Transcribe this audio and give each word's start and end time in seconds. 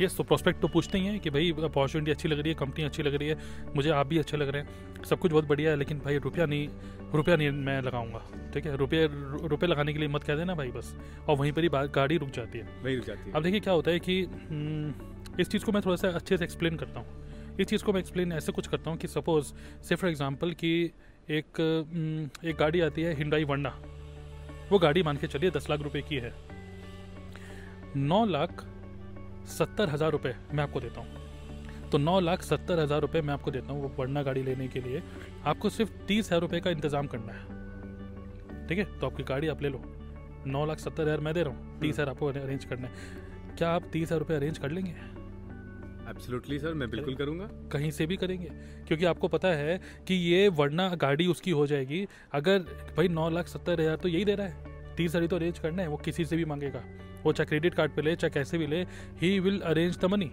ये 0.00 0.08
तो 0.16 0.24
प्रोस्पेक्ट 0.24 0.60
तो 0.60 0.68
पूछते 0.68 0.98
ही 0.98 1.06
हैं 1.06 1.20
कि 1.20 1.30
भाई 1.30 1.50
अपॉर्चुनिटी 1.64 2.10
अच्छी 2.10 2.28
लग 2.28 2.38
रही 2.38 2.48
है 2.48 2.54
कंपनी 2.54 2.84
अच्छी 2.84 3.02
लग 3.02 3.14
रही 3.14 3.28
है 3.28 3.36
मुझे 3.76 3.90
आप 3.90 4.06
भी 4.06 4.18
अच्छे 4.18 4.36
लग 4.36 4.48
रहे 4.48 4.62
हैं। 4.62 5.02
सब 5.04 5.18
कुछ 5.18 5.32
बहुत 5.32 5.48
बढ़िया 5.48 5.70
है 5.70 5.76
लेकिन 5.76 5.98
भाई 5.98 6.18
रुपया 6.18 6.46
नहीं 6.46 6.68
रुपया 7.14 7.36
नहीं 7.36 7.50
मैं 7.50 7.80
लगाऊँगा 7.82 8.22
ठीक 8.54 8.66
है? 8.66 8.76
रुपये 8.76 9.08
रुपये 9.48 9.68
लगाने 9.68 9.92
के 9.92 9.98
लिए 9.98 10.08
मत 10.08 10.24
कह 10.24 10.36
देना 10.36 10.54
भाई 10.54 10.70
बस 10.70 10.94
और 11.28 11.36
वहीं 11.36 11.52
पर 11.52 11.62
ही 11.62 11.68
गाड़ी 11.94 12.16
रुक 12.16 12.30
जाती 12.30 12.58
है। 12.58 12.82
वही 12.84 12.96
रुक 12.96 13.04
जाती 13.06 13.28
है। 13.28 13.36
अब 13.36 13.42
देखिए 13.42 13.60
क्या 13.60 13.74
होता 13.74 13.90
है 13.90 13.98
कि 14.00 14.22
हम्म, 14.22 14.94
इस 15.40 15.48
चीज़ 15.48 15.64
को 15.64 15.72
मैं 15.72 15.82
थोड़ा 15.84 15.96
सा 15.96 16.08
अच्छे 16.10 16.36
से 16.36 16.44
एक्सप्लेन 16.44 16.76
करता 16.76 17.00
हूँ। 17.00 17.56
इस 17.60 17.66
चीज़ 17.66 17.84
को 17.84 17.92
मैं 17.92 18.00
एक्सप्लेन 18.00 18.32
ऐसे 18.32 18.52
कुछ 18.52 18.66
करता 18.66 18.90
हूँ 18.90 18.98
कि 18.98 19.08
सपोज़ 19.08 19.52
से 19.84 19.94
फॉर 19.94 20.10
एग्ज़ाम्पल 20.10 20.52
कि 20.52 20.72
एक 21.30 21.60
हम्म, 21.60 22.48
एक 22.48 22.56
गाड़ी 22.56 22.80
आती 22.80 23.02
है 23.02 23.14
हिंडाई 23.14 23.44
वंडा 23.44 23.74
वो 24.70 24.78
गाड़ी 24.78 25.02
मान 25.02 25.16
के 25.16 25.26
चलिए 25.26 25.50
दस 25.50 25.70
लाख 25.70 25.80
रुपए 25.80 26.00
की 26.02 26.16
है। 26.16 26.32
नौ 27.96 28.24
लाख 28.26 28.64
सत्तर 29.48 29.88
हज़ार 29.88 30.10
रुपये 30.10 30.34
मैं 30.52 30.62
आपको 30.62 30.80
देता 30.80 31.00
हूँ। 31.00 31.90
तो 31.90 31.98
नौ 31.98 32.18
लाख 32.20 32.42
सत्तर 32.42 32.80
हज़ार 32.80 33.00
रुपये 33.00 33.22
मैं 33.22 33.34
आपको 33.34 33.50
देता 33.50 33.72
हूँ 33.72 33.82
वो 33.82 33.92
वरना 33.98 34.22
गाड़ी 34.22 34.42
लेने 34.42 34.68
के 34.68 34.80
लिए। 34.80 35.02
आपको 35.46 35.70
सिर्फ़ 35.70 35.90
तीस 36.08 36.26
हज़ार 36.26 36.40
रुपये 36.40 36.60
का 36.60 36.70
इंतज़ाम 36.70 37.06
करना 37.06 37.32
है। 37.32 38.66
ठीक 38.68 38.78
है? 38.78 38.84
तो 38.98 39.06
आपकी 39.06 39.22
गाड़ी 39.24 39.48
आप 39.48 39.62
ले 39.62 39.68
लो। 39.68 39.82
नौ 40.46 40.64
लाख 40.66 40.78
सत्तर 40.78 41.02
हज़ार 41.02 41.20
मैं 41.20 41.34
दे 41.34 41.42
रहा 41.42 41.54
हूँ। 41.54 41.78
तीस 41.80 41.94
हज़ार 41.94 42.08
आपको 42.08 42.26
अरेंज 42.26 42.64
करना 42.64 42.88
है। 42.88 43.56
क्या 43.56 43.70
आप 43.70 43.88
तीस 43.92 44.02
हज़ार 44.02 44.18
रुपये 44.18 44.36
अरेंज 44.36 44.58
कर 44.58 44.70
लेंगे? 44.70 44.90
एब्सोल्युटली 46.10 46.58
सर 46.58 46.74
मैं 46.74 46.90
बिल्कुल 46.90 47.14
करूँगा। 47.14 47.48
कहीं 47.72 47.90
से 47.90 48.06
भी 48.06 48.16
करेंगे। 48.16 48.50
क्योंकि 48.86 49.04
आपको 49.04 49.28
पता 49.28 49.48
है 49.48 49.80
कि 50.08 50.14
ये 50.14 50.48
वरना 50.50 50.88
गाड़ी 50.96 51.26
उसकी 51.26 51.50
हो 51.50 51.66
जाएगी। 51.66 52.06
अगर 52.32 52.58
भाई 52.96 53.08
नौ 53.08 53.28
लाख 53.30 53.46
सत्तर 53.46 53.80
हज़ार 53.80 53.96
तो 53.96 54.08
यही 54.08 54.24
दे 54.24 54.34
रहा 54.34 54.46
है। 54.46 54.67
तीस 54.98 55.14
हज़ार 55.14 55.26
तो 55.26 55.36
अरेंज 55.36 55.58
करना 55.58 55.82
है, 55.82 55.88
वो 55.88 55.96
किसी 55.98 56.24
से 56.24 56.36
भी 56.36 56.44
मांगेगा। 56.46 56.82
वो 57.24 57.32
चाहे 57.32 57.46
क्रेडिट 57.46 57.74
कार्ड 57.74 57.92
पे 57.92 58.02
ले, 58.02 58.14
चाहे 58.16 58.30
कैसे 58.30 58.58
भी 58.58 58.66
ले 58.66 58.82
he 59.20 59.38
will 59.40 59.60
arrange 59.62 59.98
the 59.98 60.04
money 60.06 60.30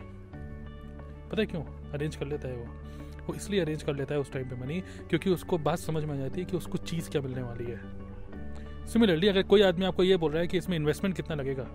पता 1.32 1.41
है 1.41 1.46
क्यों? 1.46 1.64
अरेंज 1.94 2.16
कर 2.16 2.26
लेता 2.26 2.48
है 2.48 2.55
वो। 2.55 2.84
वो 3.28 3.34
इसलिए 3.36 3.60
अरेंज 3.60 3.84
कर 3.84 3.96
लेता 3.96 4.13
है 4.16 4.20
उस 4.22 4.32
टाइम 4.32 4.49
पे 4.49 4.55
मनी 4.55 4.80
क्योंकि 5.10 5.30
उसको 5.30 5.57
बात 5.60 5.80
समझ 5.80 6.04
में 6.04 6.13
आ 6.13 6.18
जाती 6.18 6.40
है 6.40 6.46
कि 6.46 6.57
उसको 6.57 6.77
चीज़ 6.80 7.10
क्या 7.10 7.22
मिलने 7.22 7.41
वाली 7.41 7.66
है। 7.66 8.88
सिमिलरली 8.88 9.27
अगर 9.27 9.44
कोई 9.44 9.62
आदमी 9.63 9.85
आपको 9.85 10.04
ये 10.04 10.18
बोल 10.18 10.32
रहा 10.32 10.41
है 10.41 10.48
कि 10.48 10.57
इसमें 10.57 10.76
इन्वेस्टमेंट 10.77 11.16
कितना 11.16 11.35
लगेगा, 11.35 11.68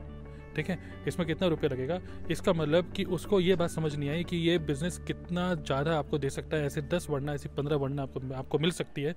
ठीक 0.56 0.68
है? 0.70 0.78
इसमें 1.08 1.26
कितना 1.28 1.48
रुपया 1.48 1.70
लगेगा? 1.70 1.98
इसका 2.30 2.52
मतलब 2.52 2.92
कि 2.96 3.04
उसको 3.10 3.40
ये 3.40 3.54
बात 3.54 3.70
समझ 3.70 3.94
नहीं 3.96 4.10
आई 4.10 4.24
कि 4.24 4.36
ये 4.38 4.58
बिज़नेस 4.60 4.98
कितना 5.06 5.54
ज़्यादा 5.54 5.98
आपको 5.98 6.18
दे 6.18 6.30
सकता 6.30 6.56
है, 6.56 6.66
ऐसे 6.66 6.82
दस 6.84 7.06
बढ़ना 7.10 7.34
ऐसे 7.34 7.48
पंद्रह 7.48 7.76
बढ़ना 7.76 8.02
आपको 8.02 8.34
आपको 8.34 8.58
मिल 8.58 8.70
सकती 8.72 9.02
है। 9.02 9.14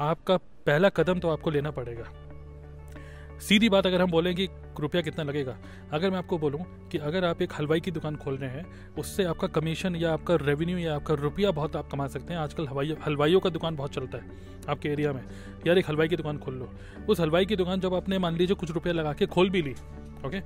आपका 0.00 0.36
पहला 0.66 0.88
कदम 0.90 1.18
तो 1.18 1.28
आपको 1.28 1.50
लेना 1.50 1.70
पड़ेगा। 1.70 2.04
सीधी 3.42 3.68
बात 3.68 3.86
अगर 3.86 4.02
हम 4.02 4.10
बोलें 4.10 4.34
कि 4.34 4.48
रुपया 4.80 5.02
कितना 5.02 5.24
लगेगा, 5.24 5.56
अगर 5.92 6.10
मैं 6.10 6.18
आपको 6.18 6.38
बोलूँ 6.38 6.88
कि 6.88 6.98
अगर 6.98 7.24
आप 7.24 7.42
एक 7.42 7.52
हलवाई 7.52 7.80
की 7.80 7.90
दुकान 7.90 8.16
खोल 8.16 8.36
रहे 8.36 8.50
हैं, 8.50 8.94
उससे 8.98 9.24
आपका 9.24 9.48
कमीशन 9.48 9.96
या 9.96 10.12
आपका 10.12 10.34
रेवेन्यू 10.34 10.78
या 10.78 10.94
आपका 10.96 11.14
रुपया 11.14 11.50
बहुत 11.50 11.76
आप 11.76 11.88
कमा 11.88 12.06
सकते 12.06 12.32
हैं। 12.32 12.40
आजकल 12.40 12.68
हवाई, 12.68 12.96
हलवाइयों 13.06 13.40
का 13.40 13.50
दुकान 13.50 13.76
बहुत 13.76 13.94
चलता 13.94 14.18
है 14.18 14.30
आपके 14.68 14.88
एरिया 14.88 15.12
में। 15.12 15.22
यार 15.66 15.78
एक 15.78 15.88
हलवाई 15.88 16.08
की 16.08 16.16
दुकान 16.16 16.38
खोल 16.38 16.54
लो। 16.54 16.70
उस 17.08 17.20
हलवाई 17.20 17.46
की 17.46 17.56
दुकान 17.56 17.80
जब 17.80 17.94
आपने 17.94 18.18
मान 18.18 18.36
लीजिए 18.36 18.56
कुछ 18.56 18.70
रुपया 18.70 18.92
लगा 18.92 19.12
के 19.12 19.26
खोल 19.26 19.50
भी 19.50 19.62
ली, 19.62 19.72
ओके? 20.26 20.40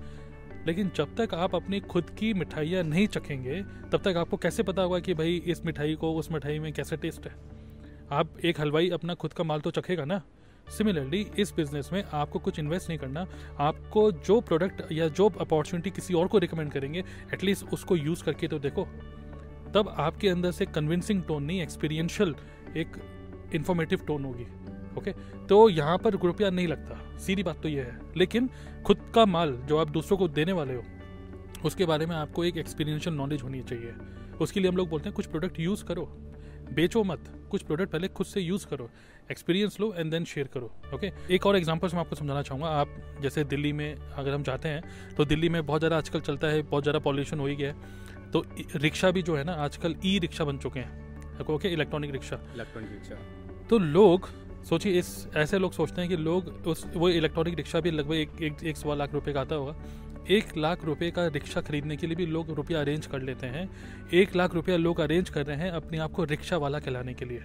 लेकिन 0.67 0.91
जब 0.97 1.14
तक 1.17 1.34
आप 1.34 1.55
अपनी 1.55 1.80
खुद 1.80 2.11
की 2.11 2.34
मिठाइयाँ 2.34 2.83
नहीं 2.83 3.06
चखेंगे, 3.06 3.62
तब 3.62 4.02
तक 4.05 4.17
आपको 4.17 4.36
कैसे 4.36 4.62
पता 4.62 4.83
होगा 4.83 4.98
कि 4.98 5.14
भाई 5.14 5.36
इस 5.47 5.64
मिठाई 5.67 5.94
को, 5.94 6.14
उस 6.14 6.33
मिठाई 6.33 6.58
में 6.58 6.72
कैसे 6.72 6.97
टेस्ट 6.97 7.27
है? 7.27 7.34
आप 8.11 8.39
एक 8.44 8.61
हलवाई 8.61 8.91
अपना 8.91 9.14
खुद 9.14 9.33
का 9.33 9.44
माल 9.44 9.61
तो 9.61 9.70
चखेगा 9.70 10.05
ना? 10.05 10.22
सिमिलरली 10.69 11.27
इस 11.39 11.53
बिज़नेस 11.56 11.91
में 11.92 12.03
आपको 12.12 12.39
कुछ 12.39 12.59
इन्वेस्ट 12.59 12.89
नहीं 12.89 12.98
करना। 12.98 13.27
आपको 13.59 14.11
जो 14.12 14.41
प्रोडक्ट 14.41 14.92
या 14.92 15.08
जो 15.08 15.28
अपॉर्चुनिटी 15.28 15.91
किसी 15.91 16.14
और 16.14 16.28
को 16.28 16.39
रिकमेंड 16.39 16.73
करेंगे 16.73 17.05
एटलीस्ट 17.34 17.67
उसको 17.73 17.97
यूज़ 17.97 18.25
करके 18.25 18.48
तो 18.48 18.58
देखो। 18.58 18.84
तब 19.75 19.95
आपके 19.98 20.28
अंदर 20.28 20.50
से 20.50 20.67
कन्विंसिंग 20.67 21.23
टोन 21.23 21.42
नहीं 21.42 21.62
एक्सपीरियंशियल 21.62 22.34
एक 22.77 22.92
इंफॉर्मेटिव 23.55 24.00
टोन 24.06 24.25
होगी। 24.25 24.47
ओके 24.98 25.12
तो 25.46 25.68
यहाँ 25.68 25.98
पर 25.98 26.14
रुपया 26.14 26.51
नहीं 26.51 26.69
लगता। 26.69 27.19
सीधी 27.19 27.42
बात 27.42 27.63
तो 27.63 27.69
यह 27.69 27.83
है। 27.83 28.01
लेकिन 28.17 28.51
खुद 28.86 29.13
का 29.14 29.27
माल 29.27 29.52
जो 29.52 29.79
आप 29.79 29.90
दूसरों 29.90 30.19
को 30.19 30.29
देने 30.29 30.52
वाले 30.52 30.74
हो, 30.74 30.83
उसके 31.64 31.85
बारे 31.85 32.07
में 32.07 32.17
आपको 32.17 32.45
एक 32.45 32.57
एक्सपीरियंशियल 32.57 33.17
नॉलेज 33.17 33.42
होनी 33.42 33.63
चाहिए। 33.63 33.95
उसके 34.40 34.61
लिए 34.61 34.70
हम 34.70 34.77
लोग 34.77 34.89
बोलते 34.89 35.05
हैं, 35.05 35.14
कुछ 35.14 35.27
प्रोडक्ट 35.27 35.61
यूज़ 35.61 35.85
करो। 35.85 36.26
बेचो 36.70 37.02
मत। 37.04 37.32
कुछ 37.50 37.62
प्रोडक्ट 37.62 37.90
पहले 37.92 38.08
खुद 38.08 38.27
से 38.27 38.40
यूज़ 38.40 38.66
करो 38.66 38.88
एक्सपीरियंस 39.30 39.78
लो 39.80 39.92
एंड 39.94 40.10
देन 40.10 40.24
शेयर 40.24 40.46
करो 40.46 40.70
ओके 40.94 41.10
एक 41.34 41.46
और 41.46 41.56
एग्जांपल्स 41.56 41.94
मैं 41.94 42.00
आपको 42.00 42.16
समझाना 42.16 42.42
चाहूँगा। 42.42 42.68
आप 42.70 42.88
जैसे 43.22 43.44
दिल्ली 43.46 43.72
में 43.72 43.94
अगर 43.94 44.32
हम 44.32 44.42
जाते 44.42 44.68
हैं 44.68 45.14
तो 45.16 45.24
दिल्ली 45.24 45.48
में 45.48 45.64
बहुत 45.66 45.80
ज़्यादा 45.80 45.96
आजकल 45.96 46.20
चलता 46.20 46.48
है 46.48 46.62
बहुत 46.64 46.82
ज़्यादा 46.82 46.98
पॉल्यूशन 47.00 47.40
हो 47.40 47.46
ही 47.46 47.56
गया 47.56 47.72
है। 47.72 48.30
तो 48.32 48.44
रिक्शा 48.77 49.10
भी 49.10 49.22
जो 49.22 49.36
है 49.36 49.44
ना 49.44 49.52
आजकल 49.64 49.94
ई 50.06 50.18
रिक्शा 50.18 50.44
बन 50.44 50.58
चुके 50.58 50.80
हैं 50.80 51.44
okay 51.46 51.68
electronic 51.68 52.10
rickshaw. 52.10 52.40
Electronic 52.54 52.92
rickshaw. 52.92 53.14
तो 53.70 53.78
लोग 53.78 54.28
सोचिए 54.64 54.98
इस 54.98 55.28
ऐसे 55.36 55.58
लोग 55.58 55.72
सोचते 55.72 56.00
हैं 56.00 56.10
कि 56.10 56.16
लोग 56.18 56.48
उस 56.66 56.84
वो 56.94 57.08
इलेक्ट्रॉनिक 57.10 57.54
रिक्शा 57.54 57.80
भी 57.80 57.90
लगभग 57.90 58.14
एक 58.14 58.42
एक, 58.42 58.62
एक 58.64 58.77
सवा 58.77 58.94
लाख 58.94 59.14
रुपए 59.14 59.33
का 59.33 59.40
आता 59.40 59.54
होगा। 59.54 59.72
एक 60.31 60.57
लाख 60.57 60.85
रुपए 60.85 61.11
का 61.11 61.27
रिक्शा 61.27 61.61
खरीदने 61.61 61.97
के 61.97 62.07
लिए 62.07 62.17
भी 62.17 62.25
लोग 62.27 62.51
रुपया 62.51 62.81
अरेंज 62.81 63.07
कर 63.07 63.20
लेते 63.23 63.47
हैं। 63.47 63.69
एक 64.14 64.35
लाख 64.37 64.55
रुपया 64.55 64.77
लोग 64.77 65.01
अरेंज 65.01 65.29
कर 65.31 65.47
रहे 65.47 65.57
हैं 65.57 65.70
अपने 65.70 65.98
आप 65.98 66.13
को 66.13 66.25
रिक्शा 66.25 66.57
वाला 66.57 66.79
कहलाने 66.79 67.14
के 67.14 67.25
लिए। 67.25 67.42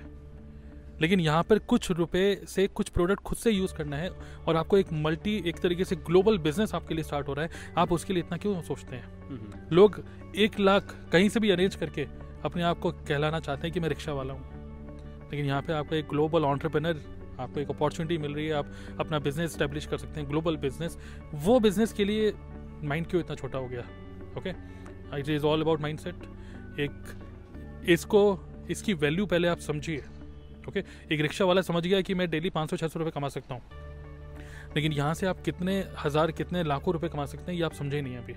लेकिन 1.01 1.19
यहाँ 1.19 1.43
पर 1.43 1.59
कुछ 1.59 1.91
रुपए 1.91 2.23
से 2.47 2.67
कुछ 2.67 2.89
प्रोडक्ट 2.89 3.19
खुद 3.19 3.37
से 3.37 3.51
यूज़ 3.51 3.73
करना 3.75 3.97
है 3.97 4.09
और 4.47 4.55
आपको 4.55 4.77
एक 4.77 4.93
मल्टी 4.93 5.35
एक 5.49 5.59
तरीके 5.59 5.85
से 5.85 5.95
ग्लोबल 5.95 6.37
बिज़नेस 6.37 6.75
आपके 6.75 6.95
लिए 6.95 7.03
स्टार्ट 7.03 7.27
हो 7.27 7.33
रहा 7.33 7.45
है। 7.45 7.73
आप 7.77 7.91
उसके 7.91 8.13
लिए 8.13 8.23
इतना 8.23 8.37
क्यों 8.37 8.61
सोचते 8.61 8.95
हैं? 8.95 9.69
लोग 9.71 10.03
एक 10.35 10.59
लाख 10.59 10.95
कहीं 11.11 11.29
से 11.29 11.39
भी 11.39 11.49
अरेंज 11.49 11.75
करके 11.75 12.07
अपने 12.45 12.63
आप 12.63 12.79
को 12.79 12.91
कहलाना 12.91 13.39
चाहते 13.39 13.67
हैं 13.67 13.73
कि 13.73 13.79
मैं 13.79 13.89
रिक्शा 13.89 14.13
वाला 14.13 14.33
हूँ। 14.33 15.29
लेकिन 15.31 15.45
यहाँ 15.45 15.61
पे 15.61 15.73
आपको 15.73 15.95
एक 15.95 16.07
ग्लोबल 16.07 16.43
ऑन्टरप्रेनर 16.43 17.01
आपको 17.39 17.59
एक 17.59 17.69
अपॉर्चुनिटी 17.69 18.17
मिल 18.17 18.33
रही 18.33 18.47
है। 18.47 18.53
आप 18.53 18.71
अपना 18.99 19.19
बिज़नेस 19.19 19.53
स्टैब्लिश 19.53 19.85
कर 19.85 19.97
सकते 19.97 20.19
हैं 20.19 20.29
ग्लोबल 20.29 20.57
बिज़नेस 20.57 20.97
वो 21.33 21.59
बिज़नेस 21.59 21.93
के 21.93 22.05
लिए 22.05 22.33
माइंड 22.83 23.07
क्यों 23.07 23.21
इतना 23.21 23.35
छोटा 23.35 23.57
हो 23.57 23.67
गया? 23.67 23.81
Okay 24.37 24.49
it 25.19 25.29
is 25.29 25.45
all 25.45 25.61
about 25.61 25.81
mind 25.81 25.99
set 25.99 26.15
एक, 26.79 26.91
इसको, 27.89 28.39
इसकी 28.69 28.93
वैल्यू 28.95 29.25
पहले 29.25 29.47
आप 29.47 29.59
समझिए। 29.59 30.03
ओके 30.69 30.79
एक 31.11 31.21
रिक्शा 31.21 31.45
वाला 31.45 31.61
समझ 31.61 31.83
गया 31.83 32.01
कि 32.01 32.13
मैं 32.13 32.29
डेली 32.29 32.49
पाँच 32.49 32.69
सौ 32.69 32.77
छः 32.77 32.87
सौ 32.87 32.99
रुपये 32.99 33.11
कमा 33.11 33.29
सकता 33.29 33.55
हूँ। 33.55 33.61
लेकिन 34.75 34.91
यहाँ 34.93 35.13
से 35.13 35.25
आप 35.27 35.41
कितने 35.41 35.79
हज़ार, 35.99 36.31
कितने 36.31 36.63
लाखों 36.63 36.93
रुपए 36.93 37.09
कमा 37.09 37.25
सकते 37.25 37.51
हैं, 37.51 37.57
ये 37.59 37.65
आप 37.65 37.73
समझे 37.73 38.01
नहीं 38.01 38.17
अभी। 38.17 38.35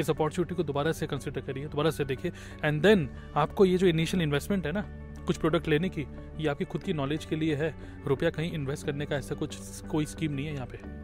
इस 0.00 0.10
अपॉर्चुनिटी 0.10 0.54
को 0.54 0.62
दोबारा 0.62 0.92
से 0.92 1.06
कंसिडर 1.06 1.40
करिए, 1.40 1.66
दोबारा 1.66 1.90
से 1.90 2.04
देखिए। 2.04 2.32
एंड 2.64 2.82
देन 2.82 3.08
आपको 3.36 3.64
ये 3.64 3.76
जो 3.78 3.86
इनिशियल 3.86 4.22
इन्वेस्टमेंट 4.22 4.66
है 4.66 4.72
ना, 4.72 4.84
कुछ 5.26 5.36
प्रोडक्ट 5.36 5.68
लेने 5.68 5.88
की, 5.88 6.06
ये 6.38 6.48
आपकी 6.48 6.64
खुद 6.64 6.82
की 6.82 6.92
नॉलेज 6.92 7.24
के 7.24 7.36
लिए 7.36 7.54
है। 7.54 7.74
रुपया 8.06 8.30
कहीं 8.30 8.52
इन्वेस्ट 8.52 8.86
करने 8.86 9.06
का 9.06 9.16
ऐसा 9.16 9.34
कुछ 9.34 9.56
कोई 9.90 10.06
स्कीम 10.06 10.32
नहीं 10.32 10.46
है 10.46 10.54
यहाँ 10.54 10.66
पे। 10.66 11.03